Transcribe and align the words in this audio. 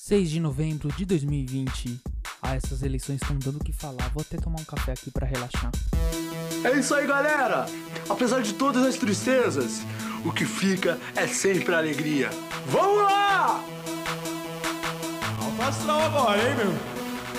6 0.00 0.30
de 0.30 0.38
novembro 0.40 0.90
de 0.92 1.04
2020. 1.04 2.00
Ah, 2.40 2.54
essas 2.54 2.82
eleições 2.82 3.20
estão 3.20 3.36
dando 3.36 3.56
o 3.56 3.64
que 3.64 3.72
falar. 3.72 4.08
Vou 4.10 4.22
até 4.22 4.36
tomar 4.38 4.60
um 4.60 4.64
café 4.64 4.92
aqui 4.92 5.10
para 5.10 5.26
relaxar. 5.26 5.72
É 6.64 6.78
isso 6.78 6.94
aí, 6.94 7.04
galera! 7.04 7.66
Apesar 8.08 8.40
de 8.40 8.54
todas 8.54 8.84
as 8.84 8.96
tristezas, 8.96 9.80
o 10.24 10.32
que 10.32 10.44
fica 10.46 10.98
é 11.16 11.26
sempre 11.26 11.74
a 11.74 11.78
alegria. 11.78 12.30
Vamos 12.68 13.02
lá! 13.02 13.62
Alto 15.42 15.62
astral 15.62 16.00
agora, 16.00 16.48
hein, 16.48 16.56
meu? 16.56 16.72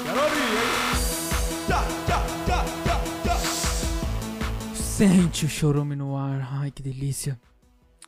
Quero 0.04 0.22
ouvir, 0.22 0.52
hein? 0.52 1.66
Tchá, 1.66 1.84
tchá, 2.06 2.26
tchá, 2.46 2.66
tchá, 2.84 3.02
tchá. 3.24 4.76
Sente 4.76 5.46
o 5.46 5.50
chorume 5.50 5.96
no 5.96 6.16
ar. 6.16 6.48
Ai, 6.60 6.72
que 6.72 6.84
delícia. 6.84 7.40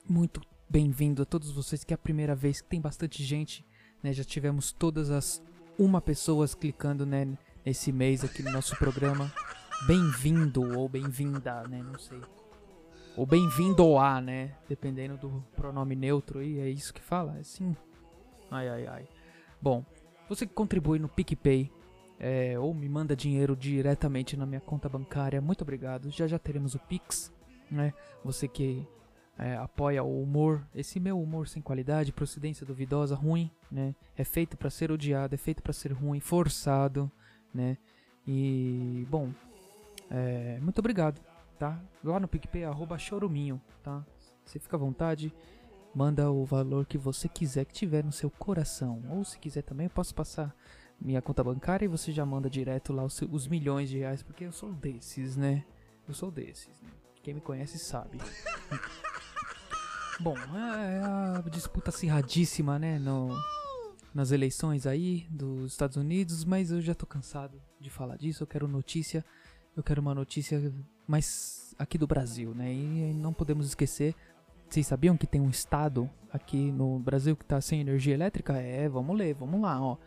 Muito 0.08 0.42
bem-vindo 0.70 1.22
a 1.22 1.26
todos 1.26 1.52
vocês, 1.52 1.86
que 1.86 1.94
é 1.94 1.96
a 1.96 1.98
primeira 1.98 2.36
vez 2.36 2.60
que 2.60 2.68
tem 2.68 2.82
bastante 2.82 3.24
gente, 3.24 3.66
né? 4.02 4.14
Já 4.14 4.24
tivemos 4.24 4.72
todas 4.72 5.10
as 5.10 5.42
uma 5.78 6.02
pessoas 6.02 6.54
clicando, 6.54 7.05
né, 7.05 7.28
nesse 7.66 7.92
mês 7.92 8.23
aqui 8.23 8.44
no 8.44 8.52
nosso 8.52 8.76
programa. 8.78 9.32
Bem-vindo 9.88 10.78
ou 10.78 10.88
bem-vinda, 10.88 11.64
né? 11.68 11.82
Não 11.82 11.98
sei. 11.98 12.22
Ou 13.18 13.26
bem-vindo 13.26 13.98
a, 13.98 14.22
né? 14.22 14.56
Dependendo 14.70 15.18
do 15.18 15.44
pronome 15.56 15.95
neutro 15.95 16.40
aí, 16.40 16.59
é 16.59 16.70
isso 16.70 16.94
que 16.94 17.02
fala? 17.02 17.38
É 17.38 17.40
assim. 17.40 17.76
Ai, 18.50 18.70
ai, 18.70 18.88
ai. 18.88 19.08
Bom, 19.62 19.84
você 20.30 20.45
que 20.45 20.54
contribui 20.54 21.00
no 21.00 21.09
PicPay 21.09 21.72
é, 22.20 22.58
ou 22.59 22.73
me 22.73 22.88
manda 22.88 23.16
dinheiro 23.16 23.56
diretamente 23.56 24.38
na 24.38 24.45
minha 24.45 24.62
conta 24.62 24.88
bancária, 24.88 25.42
muito 25.42 25.64
obrigado. 25.64 26.12
Já 26.12 26.28
já 26.28 26.38
teremos 26.38 26.76
o 26.76 26.80
Pix, 26.80 27.34
né? 27.70 27.94
Você 28.23 28.48
que 28.48 28.88
é, 29.41 29.58
apoia 29.58 30.04
o 30.04 30.22
humor, 30.22 30.63
esse 30.76 31.00
meu 31.00 31.20
humor 31.20 31.48
sem 31.48 31.63
qualidade, 31.63 32.12
procedência 32.12 32.63
duvidosa, 32.63 33.16
ruim, 33.16 33.50
né? 33.72 33.95
É 34.16 34.23
feito 34.23 34.55
para 34.55 34.70
ser 34.70 34.91
odiado, 34.91 35.34
é 35.34 35.38
feito 35.38 35.64
para 35.64 35.73
ser 35.73 35.91
ruim, 35.91 36.20
forçado, 36.20 37.12
né? 37.52 37.76
E 38.28 39.06
bom, 39.09 39.31
é, 40.12 40.59
muito 40.62 40.78
obrigado, 40.78 41.19
tá? 41.58 41.81
Lá 42.03 42.19
no 42.19 42.28
PicPay 42.28 42.66
arroba 42.66 43.00
choruminho, 43.00 43.59
tá? 43.81 44.06
Você 44.45 44.59
fica 44.59 44.75
à 44.75 44.80
vontade, 44.80 45.34
manda 45.95 46.30
o 46.30 46.45
valor 46.45 46.86
que 46.86 47.00
você 47.00 47.28
quiser 47.28 47.66
que 47.66 47.73
tiver 47.73 48.03
no 48.03 48.12
seu 48.12 48.30
coração, 48.30 49.02
ou 49.09 49.25
se 49.25 49.39
quiser 49.39 49.64
também 49.64 49.88
eu 49.88 49.92
posso 49.92 50.14
passar 50.14 50.56
minha 51.00 51.19
conta 51.19 51.44
bancária 51.44 51.86
e 51.86 51.88
você 51.88 52.12
já 52.12 52.23
manda 52.23 52.47
direto 52.47 52.94
lá 52.94 53.03
os, 53.03 53.19
os 53.23 53.47
milhões 53.47 53.89
de 53.89 53.97
reais, 53.97 54.22
porque 54.22 54.45
eu 54.45 54.52
sou 54.52 54.72
desses, 54.72 55.36
né? 55.36 55.66
Eu 56.08 56.14
sou 56.14 56.30
desses, 56.30 56.80
né? 56.80 56.92
Quem 57.23 57.34
me 57.34 57.42
conhece 57.42 57.80
sabe. 57.80 58.19
Bom, 60.22 60.36
é 60.38 61.02
a 61.03 61.44
disputa 61.50 61.89
acirradíssima, 61.89 62.77
né, 62.77 63.00
no, 63.00 63.36
nas 64.14 64.31
eleições 64.31 64.86
aí 64.86 65.25
dos 65.31 65.72
Estados 65.72 65.97
Unidos, 65.97 66.45
mas 66.45 66.69
eu 66.69 66.80
já 66.80 66.94
tô 66.94 67.08
cansado 67.08 67.59
de 67.80 67.89
falar 67.89 68.17
disso, 68.17 68.44
eu 68.44 68.47
quero 68.47 68.67
notícia, 68.67 69.25
eu 69.75 69.81
quero 69.81 70.00
uma 70.00 70.13
notícia 70.13 70.72
mais 71.08 71.73
aqui 71.80 71.97
do 71.97 72.05
Brasil, 72.05 72.53
né, 72.53 72.72
e 72.72 73.13
não 73.16 73.33
podemos 73.33 73.66
esquecer, 73.66 74.16
vocês 74.69 74.86
sabiam 74.86 75.17
que 75.17 75.25
tem 75.25 75.41
um 75.41 75.50
estado 75.50 76.08
aqui 76.31 76.72
no 76.72 77.00
Brasil 77.00 77.35
que 77.35 77.44
tá 77.44 77.59
sem 77.59 77.81
energia 77.81 78.13
elétrica? 78.13 78.53
É, 78.53 78.88
vamos 78.88 79.17
ler, 79.17 79.33
vamos 79.33 79.59
lá, 79.59 79.81
ó. 79.81 79.97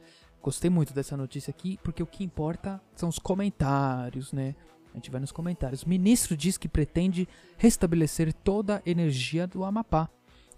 Gostei 0.40 0.70
muito 0.70 0.94
dessa 0.94 1.18
notícia 1.18 1.50
aqui, 1.50 1.78
porque 1.82 2.02
o 2.02 2.06
que 2.06 2.24
importa 2.24 2.80
são 2.94 3.10
os 3.10 3.18
comentários, 3.18 4.32
né? 4.32 4.54
A 4.94 4.96
gente 4.96 5.10
vai 5.10 5.20
nos 5.20 5.32
comentários. 5.32 5.84
Ministro 5.84 6.36
diz 6.36 6.56
que 6.56 6.68
pretende 6.68 7.28
restabelecer 7.58 8.32
toda 8.32 8.76
a 8.76 8.82
energia 8.88 9.44
do 9.44 9.64
Amapá 9.64 10.08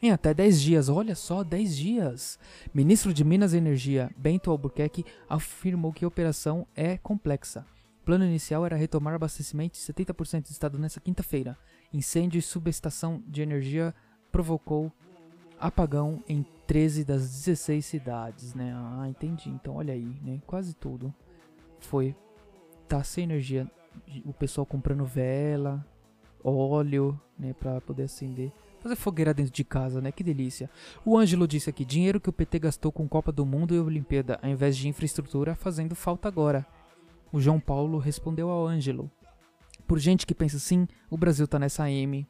em 0.03 0.13
até 0.13 0.35
10 0.35 0.61
dias. 0.61 0.89
Olha 0.91 1.15
só, 1.15 1.43
10 1.43 1.75
dias. 1.75 2.39
Ministro 2.73 3.15
de 3.15 3.25
Minas 3.25 3.55
e 3.55 3.57
Energia, 3.57 4.11
Bento 4.15 4.51
Albuquerque, 4.51 5.07
afirmou 5.27 5.91
que 5.91 6.05
a 6.05 6.09
operação 6.09 6.67
é 6.77 6.99
complexa. 6.99 7.67
O 8.03 8.05
plano 8.05 8.27
inicial 8.27 8.65
era 8.67 8.77
retomar 8.77 9.15
abastecimento 9.15 9.73
de 9.73 9.81
70% 9.81 10.43
do 10.43 10.51
estado 10.51 10.79
nessa 10.79 11.01
quinta-feira. 11.01 11.57
Incêndio 11.93 12.39
e 12.39 12.43
subestação 12.43 13.23
de 13.27 13.41
energia 13.41 13.95
provocou 14.31 14.93
apagão 15.59 16.23
em 16.29 16.45
13 16.67 17.05
das 17.05 17.23
16 17.23 17.87
cidades, 17.87 18.55
né? 18.55 18.75
Ah, 18.77 19.09
entendi. 19.09 19.49
Então, 19.49 19.77
olha 19.77 19.95
aí, 19.95 20.21
né? 20.23 20.43
Quase 20.47 20.75
tudo 20.75 21.13
foi 21.81 22.15
tá 22.89 23.03
sem 23.03 23.25
energia. 23.25 23.71
O 24.25 24.33
pessoal 24.33 24.67
comprando 24.67 25.05
vela, 25.05 25.85
óleo, 26.45 27.21
né, 27.39 27.53
para 27.53 27.81
poder 27.81 28.05
acender. 28.05 28.53
Fazer 28.81 28.97
fogueira 28.97 29.35
dentro 29.35 29.53
de 29.53 29.65
casa, 29.65 30.01
né? 30.01 30.13
Que 30.13 30.23
delícia. 30.23 30.71
O 31.05 31.19
Ângelo 31.19 31.49
disse 31.49 31.69
aqui: 31.69 31.85
dinheiro 31.85 32.21
que 32.21 32.29
o 32.29 32.33
PT 32.33 32.61
gastou 32.61 32.93
com 32.93 33.09
Copa 33.09 33.33
do 33.33 33.45
Mundo 33.45 33.75
e 33.75 33.81
Olimpíada, 33.81 34.39
ao 34.43 34.49
invés 34.49 34.77
de 34.77 34.89
infraestrutura, 34.89 35.55
fazendo 35.55 35.95
falta 35.95 36.29
agora. 36.29 36.65
O 37.33 37.41
João 37.41 37.59
Paulo 37.59 37.99
respondeu 37.99 38.49
ao 38.49 38.67
Ângelo: 38.67 39.11
Por 39.87 39.99
gente 39.99 40.27
que 40.27 40.35
pensa 40.35 40.57
assim, 40.57 40.87
o 41.11 41.17
Brasil 41.17 41.49
tá 41.49 41.59
nessa 41.59 41.91
M. 41.91 42.27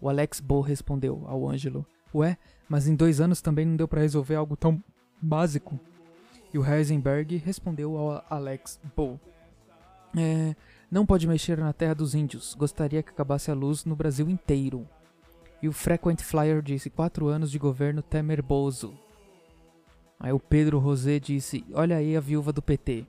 O 0.00 0.08
Alex 0.08 0.40
Bo 0.40 0.60
respondeu 0.60 1.24
ao 1.26 1.48
Ângelo: 1.48 1.84
Ué, 2.14 2.38
mas 2.68 2.86
em 2.86 2.94
dois 2.94 3.20
anos 3.20 3.42
também 3.42 3.66
não 3.66 3.76
deu 3.76 3.88
pra 3.88 4.00
resolver 4.00 4.36
algo 4.36 4.56
tão 4.56 4.82
básico. 5.20 5.78
E 6.52 6.58
o 6.58 6.66
Heisenberg 6.66 7.36
respondeu 7.36 7.96
ao 7.96 8.24
Alex 8.30 8.80
Bo: 8.96 9.18
É, 10.16 10.54
não 10.90 11.06
pode 11.06 11.26
mexer 11.26 11.58
na 11.58 11.72
terra 11.72 11.94
dos 11.94 12.14
índios. 12.14 12.54
Gostaria 12.54 13.02
que 13.02 13.10
acabasse 13.10 13.50
a 13.50 13.54
luz 13.54 13.84
no 13.84 13.94
Brasil 13.94 14.28
inteiro. 14.28 14.88
E 15.62 15.68
o 15.68 15.72
Frequent 15.72 16.20
Flyer 16.20 16.62
disse: 16.62 16.90
quatro 16.90 17.28
anos 17.28 17.50
de 17.50 17.58
governo 17.58 18.02
Temer 18.02 18.42
Bozo. 18.42 18.94
Aí 20.18 20.32
o 20.32 20.40
Pedro 20.40 20.78
Rosé 20.78 21.18
disse: 21.18 21.64
Olha 21.72 21.96
aí 21.96 22.16
a 22.16 22.20
viúva 22.20 22.52
do 22.52 22.60
PT. 22.60 23.06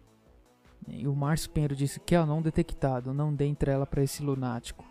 E 0.88 1.08
o 1.08 1.16
Márcio 1.16 1.50
Pinheiro 1.50 1.76
disse: 1.76 2.00
Que 2.00 2.16
é 2.16 2.26
não 2.26 2.42
detectado, 2.42 3.14
não 3.14 3.34
dê 3.34 3.46
entrela 3.46 3.86
pra 3.86 4.04
esse 4.04 4.22
lunático. 4.22 4.86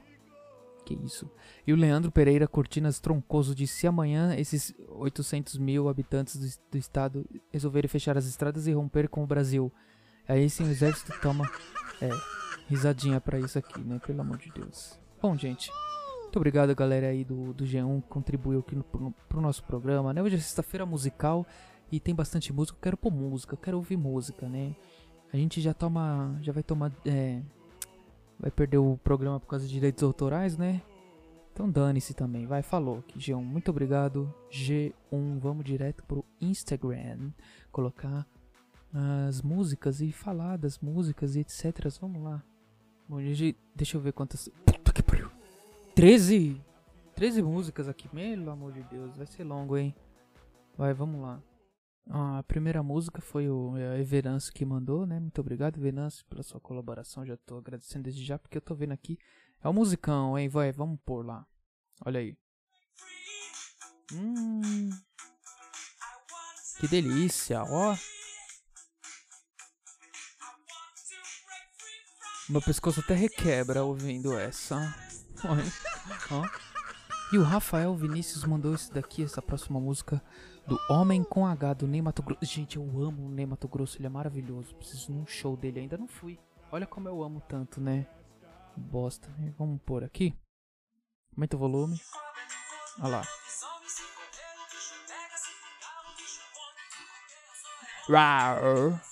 Que 0.85 0.95
isso. 0.95 1.31
E 1.67 1.73
o 1.73 1.77
Leandro 1.77 2.11
Pereira 2.11 2.49
Cortinas 2.49 3.01
Troncoso 3.01 3.55
disse: 3.55 3.75
Se 3.75 3.87
amanhã 3.87 4.35
esses 4.35 4.75
800 4.89 5.59
mil 5.59 5.89
habitantes 5.89 6.37
do, 6.37 6.63
do 6.73 6.79
estado 6.79 7.27
resolverem 7.51 7.89
fechar 7.89 8.17
as 8.17 8.27
estradas 8.27 8.67
e 8.67 8.73
romper 8.73 9.09
com 9.09 9.23
o 9.23 9.27
Brasil, 9.27 9.73
aí 10.29 10.49
sim 10.49 10.65
o 10.65 10.71
exército 10.71 11.13
toma. 11.21 11.51
É, 12.03 12.11
risadinha 12.69 13.21
pra 13.21 13.39
isso 13.39 13.59
aqui, 13.59 13.81
né? 13.81 14.01
Pelo 14.07 14.21
amor 14.21 14.39
de 14.39 14.51
Deus. 14.51 14.99
Bom, 15.21 15.37
gente. 15.37 15.71
Muito 16.23 16.37
obrigado, 16.37 16.75
galera 16.75 17.09
aí 17.09 17.25
do, 17.25 17.53
do 17.53 17.65
G1 17.65 18.03
que 18.03 18.09
contribuiu 18.09 18.61
aqui 18.61 18.77
no, 18.77 18.85
pro, 18.85 19.11
pro 19.29 19.41
nosso 19.41 19.65
programa, 19.65 20.15
né? 20.15 20.23
Hoje 20.23 20.37
é 20.37 20.39
sexta-feira 20.39 20.87
musical 20.87 21.45
e 21.91 21.99
tem 21.99 22.15
bastante 22.15 22.53
música. 22.53 22.77
Eu 22.79 22.83
quero 22.83 22.97
pôr 22.97 23.11
música, 23.11 23.55
eu 23.55 23.59
quero 23.59 23.77
ouvir 23.77 23.97
música, 23.97 24.49
né? 24.49 24.75
A 25.33 25.37
gente 25.37 25.61
já 25.61 25.75
toma. 25.75 26.39
Já 26.41 26.53
vai 26.53 26.63
tomar. 26.63 26.93
É, 27.05 27.43
vai 28.39 28.51
perder 28.51 28.79
o 28.79 28.97
programa 29.03 29.41
por 29.41 29.49
causa 29.49 29.67
de 29.67 29.73
direitos 29.73 30.03
autorais, 30.03 30.57
né? 30.57 30.81
Então 31.53 31.71
dane-se 31.71 32.15
também. 32.15 32.47
Vai, 32.47 32.63
falou 32.63 32.99
aqui, 33.01 33.19
G1. 33.19 33.43
Muito 33.43 33.71
obrigado, 33.71 34.33
G1. 34.51 35.39
Vamos 35.41 35.65
direto 35.65 36.05
pro 36.05 36.25
Instagram. 36.41 37.33
Colocar 37.71 38.27
as 38.93 39.43
músicas 39.43 40.01
e 40.01 40.11
falar 40.13 40.57
das 40.57 40.79
músicas 40.79 41.37
e 41.37 41.41
etc. 41.41 41.89
Vamos 42.01 42.23
lá. 42.23 42.43
Bom, 43.09 43.19
deixa 43.75 43.97
eu 43.97 44.01
ver 44.01 44.13
quantas. 44.13 44.49
Puta 44.65 44.93
que 44.93 45.03
pariu. 45.03 45.31
13! 45.95 46.61
13 47.15 47.43
músicas 47.43 47.89
aqui, 47.89 48.09
pelo 48.09 48.51
amor 48.51 48.73
de 48.73 48.83
Deus, 48.85 49.15
vai 49.17 49.27
ser 49.27 49.45
longo, 49.45 49.77
hein? 49.77 49.95
Vai, 50.77 50.95
vamos 50.95 51.21
lá. 51.21 51.43
A 52.09 52.43
primeira 52.45 52.83
música 52.83 53.21
foi 53.21 53.49
o 53.49 53.77
é, 53.77 54.01
Everanço 54.01 54.53
que 54.53 54.65
mandou, 54.65 55.05
né? 55.05 55.21
Muito 55.21 55.41
obrigado, 55.41 55.77
Everanço, 55.77 56.25
pela 56.27 56.43
sua 56.43 56.61
colaboração. 56.61 57.27
Já 57.27 57.37
tô 57.37 57.59
agradecendo 57.59 58.05
desde 58.05 58.25
já, 58.25 58.39
porque 58.39 58.57
eu 58.57 58.63
tô 58.63 58.75
vendo 58.75 58.93
aqui. 58.93 59.19
É 59.63 59.69
um 59.69 59.73
musicão, 59.73 60.39
hein? 60.39 60.49
Vai, 60.49 60.73
vamos 60.73 60.99
pôr 61.05 61.25
lá. 61.25 61.47
Olha 62.05 62.21
aí. 62.21 62.37
Hum. 64.13 64.91
Que 66.81 66.89
delícia, 66.89 67.63
ó. 67.63 67.95
Meu 72.51 72.61
pescoço 72.61 72.99
até 72.99 73.15
requebra 73.15 73.85
ouvindo 73.85 74.37
essa. 74.37 74.93
Ó. 76.33 76.45
E 77.33 77.39
o 77.39 77.45
Rafael 77.45 77.95
Vinícius 77.95 78.43
mandou 78.43 78.75
esse 78.75 78.93
daqui, 78.93 79.23
essa 79.23 79.41
próxima 79.41 79.79
música 79.79 80.21
do 80.67 80.77
Homem 80.93 81.23
com 81.23 81.47
H 81.47 81.75
do 81.75 81.87
Ney 81.87 82.03
Grosso. 82.03 82.39
Gente, 82.43 82.77
eu 82.77 82.83
amo 82.83 83.27
o 83.27 83.29
Ney 83.29 83.47
Grosso, 83.71 83.99
ele 83.99 84.07
é 84.07 84.11
maravilhoso. 84.11 84.75
Preciso 84.75 85.13
num 85.13 85.25
show 85.29 85.57
dele, 85.57 85.79
ainda 85.79 85.97
não 85.97 86.09
fui. 86.09 86.41
Olha 86.73 86.89
como 86.89 87.09
eu 87.09 87.23
amo 87.23 87.41
tanto, 87.41 87.81
né? 87.81 88.05
Bosta, 88.77 89.29
né? 89.39 89.55
Vamos 89.57 89.81
pôr 89.83 90.03
aqui. 90.03 90.37
Aumenta 91.33 91.55
o 91.55 91.59
volume. 91.61 92.01
Olha 92.99 93.09
lá. 93.09 93.23
Rar. 98.09 99.10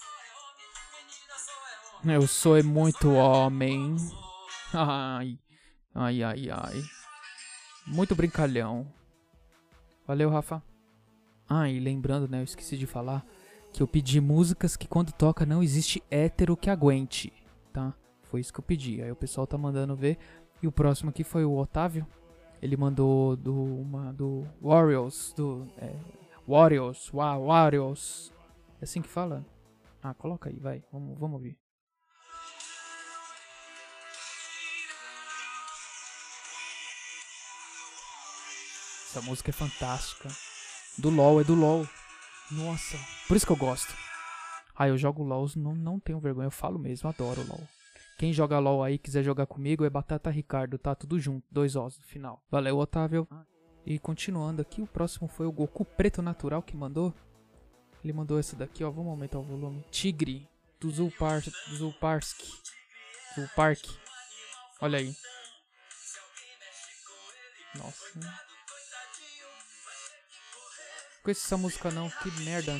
Eu 2.04 2.26
sou 2.26 2.62
muito 2.62 3.10
homem. 3.12 3.96
Ai, 4.72 5.38
ai, 5.94 6.22
ai, 6.22 6.50
ai. 6.50 6.82
Muito 7.86 8.14
brincalhão. 8.14 8.86
Valeu, 10.06 10.30
Rafa. 10.30 10.62
Ah, 11.48 11.68
e 11.68 11.80
lembrando, 11.80 12.28
né, 12.28 12.40
eu 12.40 12.44
esqueci 12.44 12.76
de 12.76 12.86
falar 12.86 13.26
que 13.72 13.82
eu 13.82 13.88
pedi 13.88 14.20
músicas 14.20 14.76
que 14.76 14.86
quando 14.86 15.12
toca 15.12 15.44
não 15.44 15.62
existe 15.62 16.02
hétero 16.10 16.56
que 16.56 16.70
aguente, 16.70 17.32
tá? 17.72 17.94
Foi 18.24 18.40
isso 18.40 18.52
que 18.52 18.60
eu 18.60 18.64
pedi. 18.64 19.02
Aí 19.02 19.10
o 19.10 19.16
pessoal 19.16 19.46
tá 19.46 19.58
mandando 19.58 19.96
ver. 19.96 20.18
E 20.62 20.66
o 20.66 20.72
próximo 20.72 21.10
aqui 21.10 21.24
foi 21.24 21.44
o 21.44 21.56
Otávio. 21.56 22.06
Ele 22.60 22.76
mandou 22.76 23.36
do 23.36 23.54
uma 23.54 24.12
do 24.12 24.46
Warriors, 24.60 25.32
do 25.36 25.66
é, 25.78 25.94
Warriors, 26.46 27.10
Wa 27.12 27.36
Warriors. 27.38 28.32
É 28.80 28.84
assim 28.84 29.00
que 29.00 29.08
fala? 29.08 29.44
Ah, 30.02 30.14
coloca 30.14 30.48
aí, 30.48 30.58
vai. 30.58 30.82
Vamos, 30.92 31.18
vamos 31.18 31.34
ouvir. 31.34 31.67
Essa 39.18 39.26
música 39.26 39.50
é 39.50 39.52
fantástica. 39.52 40.28
Do 40.96 41.10
LoL, 41.10 41.40
é 41.40 41.44
do 41.44 41.56
LoL. 41.56 41.84
Nossa, 42.52 42.96
por 43.26 43.36
isso 43.36 43.44
que 43.44 43.50
eu 43.50 43.56
gosto. 43.56 43.92
Ah, 44.76 44.86
eu 44.86 44.96
jogo 44.96 45.24
LoL, 45.24 45.50
não, 45.56 45.74
não 45.74 45.98
tenho 45.98 46.20
vergonha, 46.20 46.46
eu 46.46 46.52
falo 46.52 46.78
mesmo, 46.78 47.08
adoro 47.08 47.44
LoL. 47.48 47.68
Quem 48.16 48.32
joga 48.32 48.60
LoL 48.60 48.84
aí, 48.84 48.96
quiser 48.96 49.24
jogar 49.24 49.46
comigo, 49.46 49.84
é 49.84 49.90
Batata 49.90 50.30
Ricardo, 50.30 50.78
tá? 50.78 50.94
Tudo 50.94 51.18
junto, 51.18 51.44
dois 51.50 51.74
ossos 51.74 51.98
no 51.98 52.06
final. 52.06 52.40
Valeu, 52.48 52.78
Otávio. 52.78 53.26
E 53.84 53.98
continuando 53.98 54.62
aqui, 54.62 54.80
o 54.80 54.86
próximo 54.86 55.26
foi 55.26 55.46
o 55.46 55.52
Goku 55.52 55.84
Preto 55.84 56.22
Natural 56.22 56.62
que 56.62 56.76
mandou. 56.76 57.12
Ele 58.04 58.12
mandou 58.12 58.38
essa 58.38 58.54
daqui, 58.54 58.84
ó, 58.84 58.90
vamos 58.90 59.10
aumentar 59.10 59.40
o 59.40 59.42
volume. 59.42 59.84
Tigre, 59.90 60.48
do 60.78 60.92
Zulpar, 60.92 61.42
Zulparsk. 61.74 62.38
Zulpark. 63.34 63.84
Olha 64.80 65.00
aí. 65.00 65.12
Nossa. 67.74 68.47
Conheço 71.28 71.44
essa 71.44 71.58
música 71.58 71.90
não, 71.90 72.08
que 72.08 72.30
merda. 72.40 72.74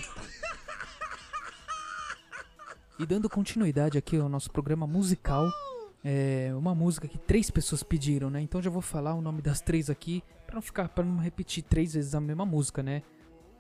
E 2.98 3.04
dando 3.04 3.28
continuidade 3.28 3.98
aqui 3.98 4.16
ao 4.16 4.26
nosso 4.26 4.50
programa 4.50 4.86
musical, 4.86 5.52
é 6.02 6.50
uma 6.56 6.74
música 6.74 7.06
que 7.06 7.18
três 7.18 7.50
pessoas 7.50 7.82
pediram, 7.82 8.30
né? 8.30 8.40
Então 8.40 8.62
já 8.62 8.70
vou 8.70 8.80
falar 8.80 9.12
o 9.12 9.20
nome 9.20 9.42
das 9.42 9.60
três 9.60 9.90
aqui 9.90 10.24
para 10.46 10.54
não 10.54 10.62
ficar, 10.62 10.88
para 10.88 11.04
não 11.04 11.18
repetir 11.18 11.62
três 11.62 11.92
vezes 11.92 12.14
a 12.14 12.20
mesma 12.22 12.46
música, 12.46 12.82
né? 12.82 13.02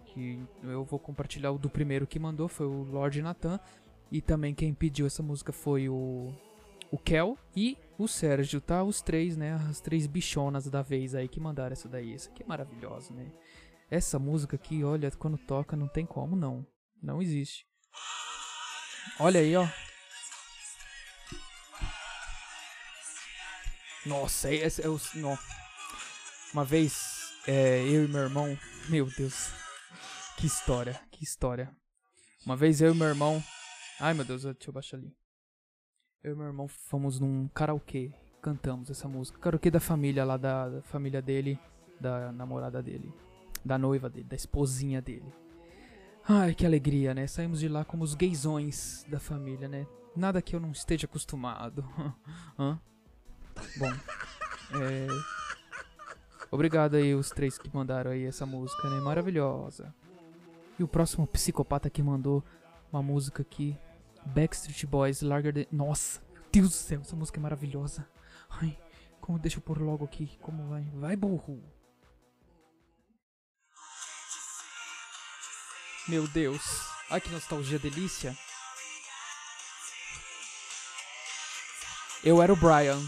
Que 0.06 0.42
eu 0.64 0.86
vou 0.86 0.98
compartilhar 0.98 1.50
o 1.50 1.58
do 1.58 1.68
primeiro 1.68 2.06
que 2.06 2.18
mandou 2.18 2.48
foi 2.48 2.64
o 2.66 2.82
Lord 2.84 3.20
Nathan 3.20 3.60
e 4.10 4.22
também 4.22 4.54
quem 4.54 4.72
pediu 4.72 5.06
essa 5.06 5.22
música 5.22 5.52
foi 5.52 5.86
o 5.90 6.32
o 6.90 6.96
Kel 6.96 7.36
e 7.54 7.76
o 7.98 8.08
Sérgio, 8.08 8.58
tá? 8.58 8.82
Os 8.82 9.02
três, 9.02 9.36
né? 9.36 9.52
As 9.68 9.82
três 9.82 10.06
bichonas 10.06 10.66
da 10.70 10.80
vez 10.80 11.14
aí 11.14 11.28
que 11.28 11.38
mandaram 11.38 11.74
essa 11.74 11.90
daí. 11.90 12.14
Essa 12.14 12.30
aqui 12.30 12.42
é 12.42 12.46
maravilhosa, 12.46 13.12
né? 13.12 13.26
Essa 13.90 14.18
música 14.18 14.54
aqui, 14.56 14.84
olha, 14.84 15.10
quando 15.12 15.38
toca 15.38 15.74
não 15.74 15.88
tem 15.88 16.04
como 16.04 16.36
não. 16.36 16.66
Não 17.02 17.22
existe. 17.22 17.66
Olha 19.18 19.40
aí, 19.40 19.56
ó. 19.56 19.66
Nossa, 24.04 24.52
esse 24.52 24.82
é 24.82 24.88
o. 24.88 24.98
Uma 26.52 26.64
vez, 26.66 27.32
é, 27.46 27.82
eu 27.84 28.04
e 28.04 28.08
meu 28.08 28.20
irmão. 28.20 28.58
Meu 28.90 29.06
Deus. 29.06 29.50
Que 30.36 30.46
história, 30.46 31.00
que 31.10 31.24
história. 31.24 31.74
Uma 32.44 32.56
vez 32.56 32.82
eu 32.82 32.92
e 32.92 32.96
meu 32.96 33.08
irmão. 33.08 33.42
Ai 33.98 34.12
meu 34.12 34.24
Deus, 34.24 34.42
deixa 34.42 34.68
eu 34.68 34.72
baixar 34.72 34.98
ali. 34.98 35.16
Eu 36.22 36.34
e 36.34 36.36
meu 36.36 36.46
irmão 36.46 36.68
fomos 36.68 37.18
num 37.18 37.48
karaokê. 37.48 38.12
Cantamos 38.42 38.90
essa 38.90 39.08
música. 39.08 39.38
Karaokê 39.38 39.70
da 39.70 39.80
família 39.80 40.26
lá, 40.26 40.36
da, 40.36 40.68
da 40.68 40.82
família 40.82 41.22
dele, 41.22 41.58
da 42.00 42.30
namorada 42.32 42.82
dele 42.82 43.12
da 43.64 43.78
noiva 43.78 44.08
dele, 44.08 44.24
da 44.24 44.36
esposinha 44.36 45.00
dele. 45.00 45.32
Ai, 46.28 46.54
que 46.54 46.66
alegria, 46.66 47.14
né? 47.14 47.26
Saímos 47.26 47.60
de 47.60 47.68
lá 47.68 47.84
como 47.84 48.04
os 48.04 48.14
gaysões 48.14 49.04
da 49.08 49.18
família, 49.18 49.66
né? 49.66 49.86
Nada 50.14 50.42
que 50.42 50.54
eu 50.54 50.60
não 50.60 50.72
esteja 50.72 51.06
acostumado. 51.06 51.82
Hã? 52.58 52.78
Bom, 53.76 53.90
é... 54.82 55.06
Obrigado 56.50 56.96
aí 56.96 57.14
os 57.14 57.30
três 57.30 57.58
que 57.58 57.74
mandaram 57.74 58.10
aí 58.10 58.24
essa 58.24 58.44
música, 58.44 58.88
né? 58.90 59.00
Maravilhosa. 59.00 59.94
E 60.78 60.82
o 60.82 60.88
próximo 60.88 61.26
psicopata 61.26 61.90
que 61.90 62.02
mandou 62.02 62.44
uma 62.92 63.02
música 63.02 63.42
aqui, 63.42 63.76
Backstreet 64.26 64.86
Boys, 64.86 65.22
Larger 65.22 65.52
Than... 65.52 65.66
Nossa, 65.70 66.20
Deus 66.52 66.68
do 66.68 66.74
céu, 66.74 67.00
essa 67.00 67.16
música 67.16 67.38
é 67.38 67.42
maravilhosa. 67.42 68.06
Ai, 68.48 68.78
como 69.20 69.38
deixa 69.38 69.58
eu 69.58 69.62
pôr 69.62 69.80
logo 69.80 70.04
aqui, 70.04 70.38
como 70.40 70.68
vai? 70.68 70.84
Vai, 70.94 71.16
burro. 71.16 71.62
Meu 76.08 76.26
Deus. 76.26 76.88
Ai, 77.10 77.20
que 77.20 77.28
nostalgia 77.28 77.78
delícia. 77.78 78.34
Eu 82.24 82.42
era 82.42 82.50
o 82.50 82.56
Brian. 82.56 82.98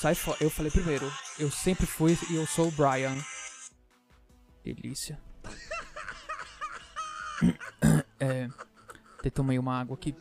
Sai 0.00 0.14
fora. 0.14 0.38
Eu 0.40 0.48
falei 0.48 0.70
primeiro. 0.70 1.12
Eu 1.40 1.50
sempre 1.50 1.86
fui 1.86 2.16
e 2.30 2.36
eu 2.36 2.46
sou 2.46 2.68
o 2.68 2.70
Brian. 2.70 3.16
Delícia. 4.62 5.20
é. 8.20 8.48
Até 9.18 9.28
tomei 9.28 9.58
uma 9.58 9.80
água 9.80 9.96
aqui. 9.96 10.14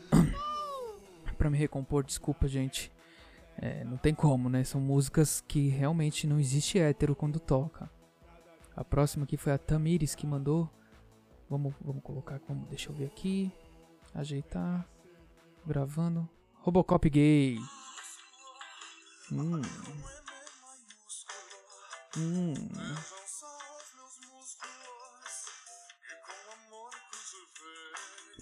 pra 1.37 1.51
me 1.51 1.59
recompor. 1.59 2.03
Desculpa, 2.03 2.47
gente. 2.47 2.91
É, 3.57 3.83
não 3.83 3.97
tem 3.97 4.15
como, 4.15 4.49
né? 4.49 4.63
São 4.63 4.81
músicas 4.81 5.43
que 5.47 5.69
realmente 5.69 6.25
não 6.25 6.39
existe 6.39 6.79
hétero 6.79 7.15
quando 7.15 7.39
toca. 7.39 7.87
A 8.75 8.83
próxima 8.83 9.25
aqui 9.25 9.37
foi 9.37 9.53
a 9.53 9.59
Tamires 9.59 10.15
que 10.15 10.25
mandou. 10.25 10.71
Vamos, 11.49 11.73
vamos 11.81 12.03
colocar, 12.03 12.39
vamos, 12.47 12.67
deixa 12.69 12.89
eu 12.89 12.95
ver 12.95 13.05
aqui. 13.05 13.51
Ajeitar. 14.13 14.87
Gravando. 15.65 16.27
Robocop 16.61 17.09
gay. 17.09 17.57
Hum. 19.31 19.61
Hum. 22.17 22.53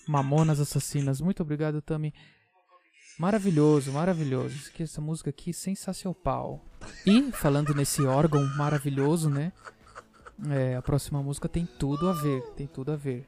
Mamonas 0.07 0.59
Assassinas. 0.59 1.21
Muito 1.21 1.41
obrigado, 1.41 1.81
Tami. 1.81 2.13
Maravilhoso, 3.17 3.91
maravilhoso. 3.91 4.71
Essa 4.79 4.99
música 4.99 5.29
aqui, 5.29 5.53
sensacional. 5.53 6.63
E, 7.05 7.31
falando 7.31 7.73
nesse 7.73 8.01
órgão 8.03 8.43
maravilhoso, 8.57 9.29
né? 9.29 9.53
É, 10.51 10.75
a 10.75 10.81
próxima 10.81 11.21
música 11.23 11.47
tem 11.47 11.65
tudo 11.65 12.09
a 12.09 12.13
ver, 12.13 12.41
tem 12.55 12.67
tudo 12.67 12.91
a 12.91 12.95
ver. 12.95 13.27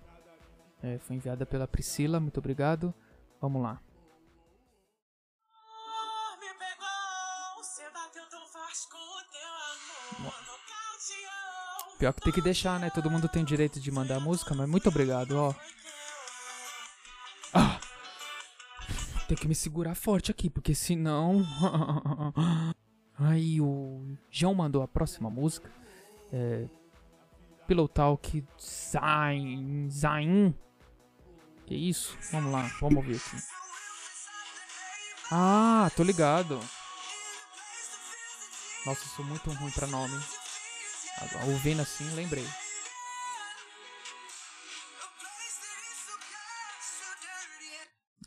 É, 0.84 0.98
foi 1.00 1.16
enviada 1.16 1.46
pela 1.46 1.68
Priscila, 1.68 2.20
muito 2.20 2.38
obrigado. 2.38 2.94
Vamos 3.42 3.62
lá. 3.62 3.80
Pior 11.98 12.14
que 12.14 12.22
tem 12.22 12.34
que 12.34 12.42
deixar, 12.42 12.80
né? 12.80 12.90
Todo 12.90 13.10
mundo 13.10 13.30
tem 13.30 13.46
direito 13.46 13.80
de 13.80 13.90
mandar 13.90 14.20
música, 14.20 14.54
mas 14.54 14.68
muito 14.68 14.90
obrigado, 14.90 15.32
ó. 15.38 15.56
Ah! 17.54 17.80
Tem 19.28 19.38
que 19.38 19.48
me 19.48 19.56
segurar 19.56 19.96
forte 19.96 20.30
aqui, 20.30 20.50
porque 20.50 20.76
senão. 20.76 21.44
Aí 23.18 23.62
o 23.62 24.18
João 24.30 24.54
mandou 24.54 24.84
a 24.84 24.88
próxima 24.88 25.30
música. 25.30 25.72
É, 26.34 26.68
Pillow 27.68 27.88
Talk 27.88 28.44
Zain. 28.60 29.90
Zain. 29.90 30.56
Que 31.66 31.76
isso? 31.76 32.18
Vamos 32.32 32.52
lá, 32.52 32.70
vamos 32.80 33.06
ver 33.06 33.16
aqui. 33.18 33.38
Ah, 35.32 35.90
tô 35.96 36.04
ligado. 36.04 36.60
Nossa, 38.86 39.06
sou 39.16 39.26
muito 39.26 39.50
ruim 39.50 39.72
pra 39.72 39.88
nome. 39.88 40.16
Agora, 41.18 41.46
ouvindo 41.48 41.82
assim, 41.82 42.08
lembrei. 42.14 42.46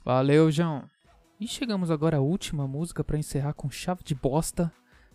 Valeu, 0.05 0.51
João. 0.51 0.89
E 1.39 1.47
chegamos 1.47 1.91
agora 1.91 2.17
à 2.17 2.21
última 2.21 2.67
música 2.67 3.05
para 3.05 3.19
encerrar 3.19 3.53
com 3.53 3.71
chave 3.71 4.03
de 4.03 4.15
bosta. 4.15 4.73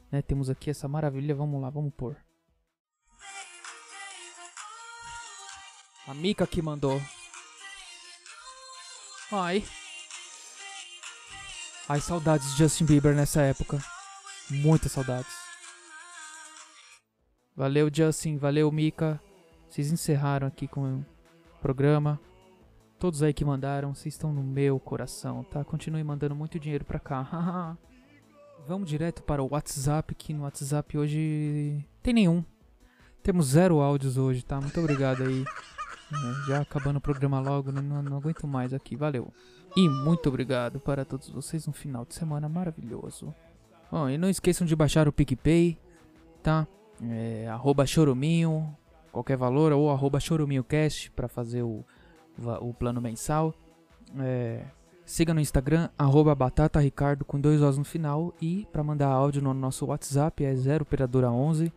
Né, 0.10 0.22
temos 0.22 0.50
aqui 0.50 0.70
essa 0.70 0.88
maravilha. 0.88 1.36
Vamos 1.36 1.62
lá, 1.62 1.70
vamos 1.70 1.92
pôr. 1.94 2.16
A 6.06 6.14
Mika 6.14 6.46
que 6.46 6.62
mandou. 6.62 7.02
Ai. 9.32 9.64
Ai, 11.88 12.02
saudades 12.02 12.52
de 12.52 12.58
Justin 12.58 12.86
Bieber 12.86 13.16
nessa 13.16 13.42
época. 13.42 13.80
Muitas 14.50 14.92
saudades. 14.92 15.32
Valeu, 17.56 17.90
Justin. 17.92 18.38
Valeu, 18.38 18.70
Mika. 18.70 19.20
Vocês 19.70 19.92
encerraram 19.92 20.46
aqui 20.46 20.68
com 20.68 20.98
o 20.98 21.06
programa. 21.62 22.20
Todos 23.00 23.24
aí 23.24 23.34
que 23.34 23.46
mandaram, 23.46 23.96
vocês 23.96 24.14
estão 24.14 24.34
no 24.34 24.44
meu 24.44 24.80
coração, 24.80 25.44
tá? 25.46 25.64
Continue 25.64 26.04
mandando 26.04 26.36
muito 26.36 26.60
dinheiro 26.60 26.84
pra 26.84 27.00
cá. 27.00 27.78
Vamos 28.68 28.90
direto 28.90 29.24
para 29.24 29.42
o 29.42 29.52
WhatsApp, 29.52 30.14
que 30.16 30.34
no 30.34 30.44
WhatsApp 30.44 30.98
hoje 30.98 31.86
tem 32.02 32.14
nenhum. 32.14 32.44
Temos 33.22 33.48
zero 33.48 33.80
áudios 33.80 34.18
hoje, 34.18 34.44
tá? 34.44 34.60
Muito 34.60 34.80
obrigado 34.80 35.24
aí 35.24 35.46
É, 36.14 36.48
já 36.48 36.62
acabando 36.62 36.98
o 36.98 37.02
programa 37.02 37.40
logo, 37.40 37.72
né? 37.72 37.82
não, 37.82 38.02
não 38.02 38.18
aguento 38.18 38.48
mais 38.48 38.74
aqui, 38.74 38.96
valeu. 38.96 39.34
E 39.76 39.90
muito 39.90 40.30
obrigado 40.30 40.80
para 40.80 41.04
todos 41.04 41.30
vocês, 41.30 41.68
um 41.68 41.74
final 41.74 42.06
de 42.06 42.14
semana 42.14 42.48
maravilhoso. 42.48 43.34
Bom, 43.92 44.10
e 44.10 44.18
não 44.18 44.30
esqueçam 44.30 44.66
de 44.66 44.76
baixar 44.76 45.08
o 45.08 45.12
PicPay, 45.12 45.78
tá? 46.42 46.68
É, 47.02 47.48
arroba 47.48 47.86
choruminho, 47.86 48.76
qualquer 49.12 49.38
valor, 49.38 49.72
ou 49.72 49.90
arroba 49.92 50.20
choruminhocast 50.20 51.12
para 51.12 51.28
fazer 51.28 51.64
o, 51.64 51.84
o 52.62 52.74
plano 52.74 53.02
mensal. 53.02 53.54
É, 54.20 54.64
siga 55.06 55.34
no 55.34 55.40
Instagram, 55.40 55.90
arroba 55.98 56.34
batataricardo 56.34 57.26
com 57.26 57.40
dois 57.40 57.62
Os 57.62 57.78
no 57.78 57.84
final. 57.84 58.34
E 58.42 58.68
para 58.72 58.84
mandar 58.84 59.10
áudio 59.10 59.42
no 59.42 59.54
nosso 59.54 59.86
WhatsApp 59.86 60.44
é 60.44 60.56
0 60.56 60.84
operadora 60.84 61.32
11 61.32 61.72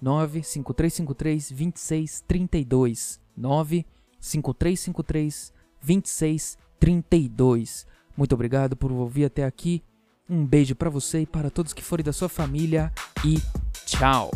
95353 0.00 1.50
2632. 1.50 3.19
95353 3.36 5.52
2632. 5.82 7.86
Muito 8.16 8.34
obrigado 8.34 8.76
por 8.76 8.92
ouvir 8.92 9.24
até 9.24 9.44
aqui. 9.44 9.82
Um 10.28 10.46
beijo 10.46 10.74
para 10.74 10.90
você 10.90 11.22
e 11.22 11.26
para 11.26 11.50
todos 11.50 11.72
que 11.72 11.82
forem 11.82 12.04
da 12.04 12.12
sua 12.12 12.28
família 12.28 12.92
e 13.24 13.40
tchau. 13.86 14.30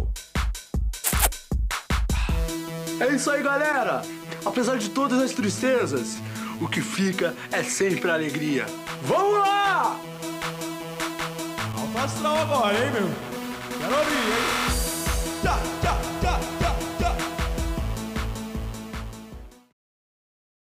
É 3.01 3.15
isso 3.15 3.31
aí, 3.31 3.43
galera! 3.43 4.03
Apesar 4.45 4.79
de 4.79 4.91
todas 4.91 5.21
as 5.21 5.33
tristezas, 5.33 6.17
o 6.61 6.69
que 6.69 6.81
fica 6.81 7.35
é 7.51 7.63
sempre 7.63 8.11
a 8.11 8.15
alegria. 8.15 8.67
Vamos 9.03 9.39
lá! 9.39 10.01
Alto 11.97 12.27
agora, 12.27 12.75
hein, 12.75 12.91
meu? 12.93 13.09
Quero 13.79 13.97
ouvir, 13.97 14.15
hein? 14.15 14.21
Tchá, 15.43 15.59
tchá. 15.81 15.95